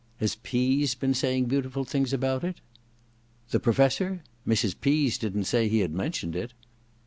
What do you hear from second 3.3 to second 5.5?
The Professor? Mrs. Pease didn't